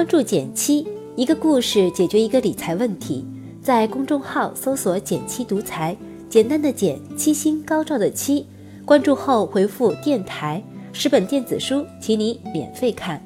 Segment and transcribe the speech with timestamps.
[0.00, 3.22] 关注减七，一个故事解决一个理财问题。
[3.60, 5.94] 在公众号搜索“减七独裁，
[6.26, 8.46] 简单的减，七星高照的七。
[8.86, 13.22] 关注后回复“电台”，十本电子书，请你免费看。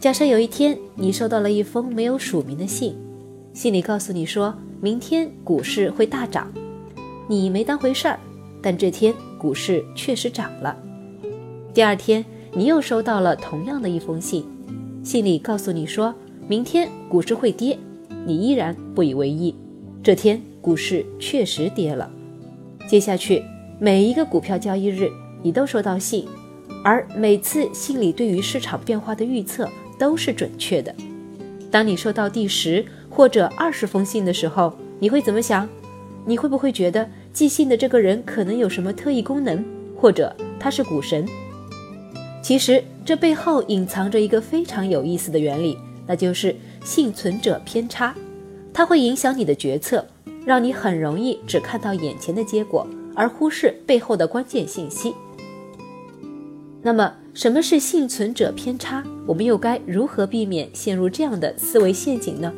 [0.00, 2.98] 假设有一天你收到了一封没有署名的信，
[3.52, 6.52] 信里告诉你说明天股市会大涨，
[7.28, 8.18] 你没当回事儿，
[8.60, 10.76] 但这天股市确实涨了。
[11.72, 12.24] 第二天。
[12.56, 14.42] 你又收到了同样的一封信，
[15.04, 16.14] 信里告诉你说，
[16.48, 17.78] 明天股市会跌，
[18.24, 19.54] 你依然不以为意。
[20.02, 22.10] 这天股市确实跌了。
[22.88, 23.42] 接下去
[23.78, 25.10] 每一个股票交易日，
[25.42, 26.26] 你都收到信，
[26.82, 30.94] 而每次信里对于市场变化的预测都是准确的。
[31.70, 35.68] 当你收到第十或者二十封信的时候，你会怎么想？
[36.24, 39.62] 你会不会觉得寄信的这个人可能有什么特异功能，
[39.94, 41.26] 或者他是股神？
[42.46, 48.14] 其实这背后隐藏着一个非常有意思的原理，那就是幸存者偏差，
[48.72, 50.06] 它会影响你的决策，
[50.44, 55.12] 让你很容易只看到眼前的结果，而忽视背后的关键信息。
[56.82, 59.02] 那么，什么是幸存者偏差？
[59.26, 62.52] 我们又该如何避免陷入这样的思维陷阱呢？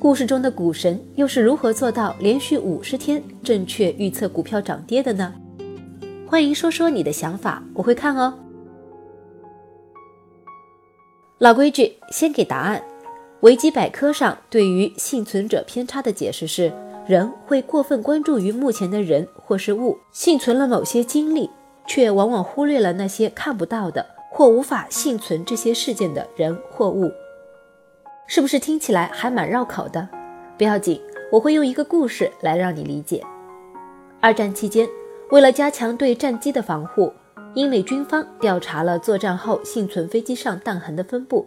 [0.00, 5.34] 故事中的股神又是如何做到连续五十天正确预测股票涨跌的呢？
[6.26, 8.32] 欢迎说说你的想法，我会看哦。
[11.38, 12.82] 老规矩，先给答案。
[13.40, 16.72] 维基百科上对于幸存者偏差的解释是：
[17.06, 21.50] 人会过分关注于目前的人或是物，幸存了某些经历，
[21.86, 27.12] 却往往忽略了那些看不到的或无法幸存这些事件的人或物。
[28.26, 30.08] 是不是听起来还蛮绕口的？
[30.56, 30.98] 不要紧，
[31.30, 33.22] 我会用一个故事来让你理解。
[34.22, 34.88] 二战期间，
[35.30, 37.12] 为了加强对战机的防护。
[37.56, 41.46] 英美军方调查了作战后幸存飞机上弹痕的分布，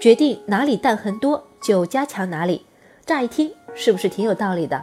[0.00, 2.64] 决定哪里弹痕多就加强哪里。
[3.04, 4.82] 乍一听是不是挺有道理的？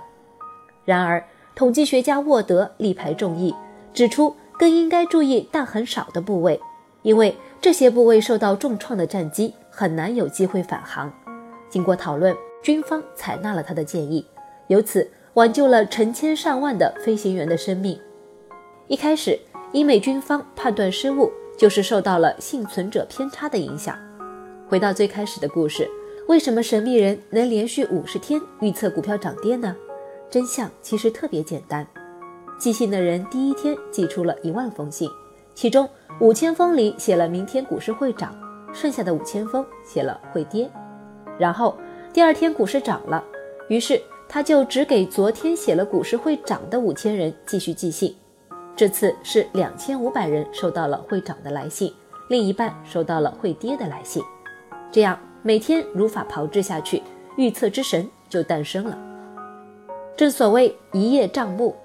[0.86, 3.56] 然而，统计学家沃德力排众议，
[3.92, 6.62] 指出更应该注意弹痕少的部位，
[7.02, 11.12] 因为这些部位受到重创的战机很难有机会返航。
[11.72, 14.24] 经过讨论，军方采纳了他的建议，
[14.68, 18.00] 由此挽救了成千上万的飞行员的生命。
[18.86, 19.40] 一开始。
[19.74, 23.98] 英美军方判断失误，就是受到了幸存者偏差的影响。
[24.68, 25.90] 回到最开始的故事，
[26.28, 29.76] 为什么神秘人能连续五十天预测股票涨跌呢？
[30.30, 31.86] 真相其实特别简单。
[32.58, 35.10] 寄信的人第一天寄出了一万封信，
[35.54, 35.88] 其中
[36.20, 38.34] 五千封里写了明天股市会涨，
[38.74, 40.70] 剩下的五千封写了会跌。
[41.38, 41.78] 然后
[42.14, 43.24] 第二天股市涨了，
[43.68, 48.16] 于是他就只给昨天写了股市会涨的五千人继续寄信。
[48.78, 51.92] 这次是两千五百人收到了会涨的来信，
[52.30, 54.22] 另一半收到了会跌的来信，
[54.92, 57.02] 这样每天如法炮制下去，
[57.38, 58.96] 预测之神就诞生了。
[60.16, 61.76] 正所谓一叶障目，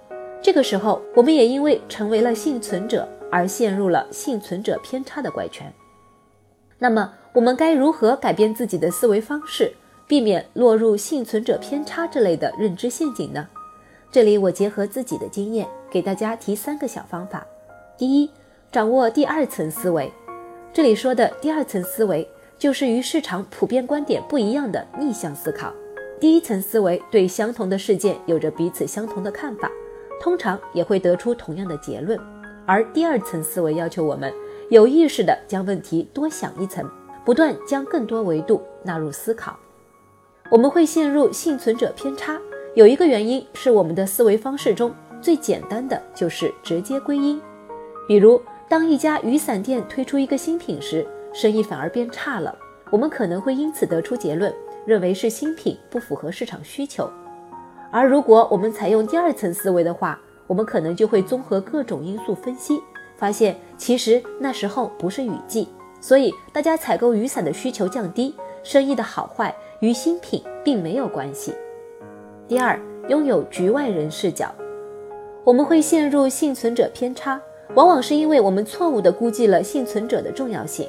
[0.42, 5.72] 这个时候我们也因为成为了幸存者而陷入了幸存者偏差的怪圈。
[6.78, 9.72] 那么我们该如何改变自己的思维方式，
[10.06, 13.48] 避免落入幸存者偏差这类的认知陷阱呢？
[14.12, 17.46] 这里我结合自己的经验，给大家提三个小方法。
[17.96, 18.30] 第一，
[18.70, 20.12] 掌握第二层思维。
[20.70, 22.28] 这里说的第二层思维，
[22.58, 25.72] 就是与市场普遍观点不一样的逆向思考。
[26.20, 29.70] 第一层思维对相同的事件有着彼此相同的看法，
[30.20, 32.20] 通常也会得出同样的结论。
[32.66, 34.30] 而第二层思维要求我们
[34.68, 36.86] 有意识地将问题多想一层，
[37.24, 39.58] 不断将更多维度纳入思考。
[40.50, 42.38] 我们会陷入幸存者偏差。
[42.74, 44.90] 有一个原因是我们的思维方式中
[45.20, 47.38] 最简单的就是直接归因，
[48.08, 52.56] 比如当一家雨伞店推出一个新品时，生意反而变差了，
[52.90, 54.50] 我们可能会因此得出结论，
[54.86, 57.10] 认为是新品不符合市场需求。
[57.90, 62.80] 而如果我们采用第二层思维的话，我们可能就会综合各种因素分析，
[63.16, 65.68] 发现其实那时候不是雨季，
[66.00, 71.52] 所以大家采购雨伞的需求降低，生意的好坏与新品并没有关系。
[72.52, 72.78] 第二，
[73.08, 74.54] 拥有局外人视角，
[75.43, 77.40] 我们会陷入幸存者偏差，
[77.75, 80.87] 往往是因为我们错误地估计了幸存者的重要性，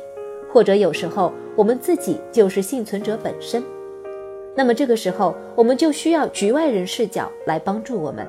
[0.52, 3.64] 或者有时候我们自己就是幸存者本身。
[4.58, 8.28] 那么这个时候，我们就需要局外人视角来帮助我们。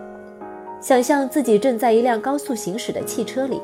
[0.80, 3.60] 想象自己正在一辆高速行驶的汽车里，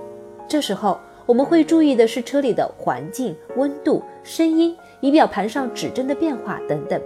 [0.49, 7.01] 这时候我们会注意的是车里的环境、温度、声音、仪表盘上指针的变化等等。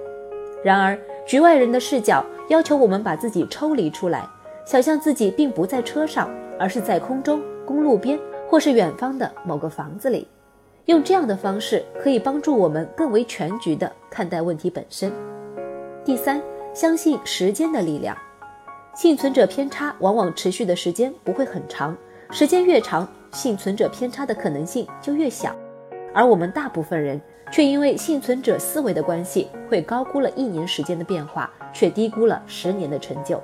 [0.64, 4.29] 然而，局外人的视角要求我们把自己抽离出来，
[4.67, 6.29] 想象自己并不在车上，
[6.59, 10.29] 而是在空中、公路边或是远方的某个房子里。
[10.85, 15.11] 用这样的方式可以帮助我们更为全局地看待问题本身。
[16.05, 16.43] 第三，
[16.75, 18.15] 相信时间的力量。
[18.94, 21.97] 幸存者偏差往往持续的时间不会很长，
[22.31, 25.56] 时间越长，幸存者偏差的可能性就越小。
[26.12, 27.19] 而我们大部分人
[27.54, 33.40] 却因为幸存者思维的关系，会高估了一年时间的变化，却低估了十年的成就。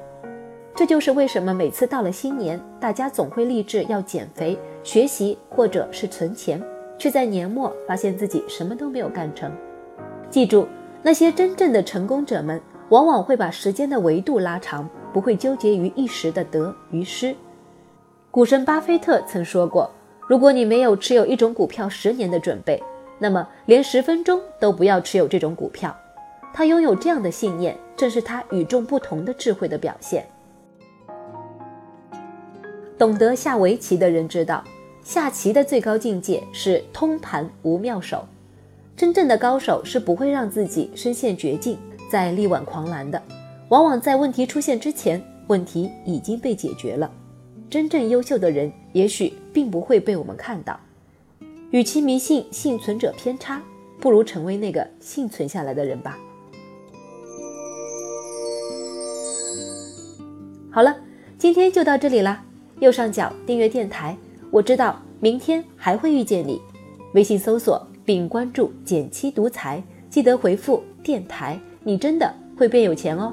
[0.74, 6.60] 这就是为什么每次到了新年，大家总会立志要减肥、学习或者是存钱，
[6.98, 9.48] 却在年末发现自己什么都没有干成。
[10.28, 10.66] 记住，
[11.04, 14.90] 那些真正的成功者们，往往会把时间的维度拉长。
[15.12, 17.34] 不会纠结于一时的得与失。
[18.30, 19.90] 股神巴菲特曾说过
[20.28, 22.80] ：“如果你没有持有一种股票十年的准备，
[23.20, 25.96] 那么连十分钟都不要持有这种股票。”
[26.52, 30.26] 他拥有这样的信念，正是他与众不同的智慧的表现。
[32.98, 34.64] 懂得下围棋的人知道，
[35.02, 38.26] 下棋的最高境界是通盘无妙手。
[38.96, 41.78] 真正的高手是不会让自己深陷绝境，
[42.10, 43.22] 再力挽狂澜的。
[43.68, 47.10] 往往在问题出现之前，问题已经被解决了。
[47.70, 50.78] 真正优秀的人，也许并不会被我们看到。
[51.70, 53.62] 与其迷信幸存者偏差，
[54.00, 56.18] 不如成为那个幸存下来的人吧。
[60.72, 60.96] 好了，
[61.38, 62.44] 今天就到这里啦。
[62.80, 64.16] 右上角订阅电台，
[64.50, 66.60] 我知道明天还会遇见你。
[67.14, 73.32] 微信搜索并关注“减七独裁，记得回复“电台”，你真的会变有钱哦。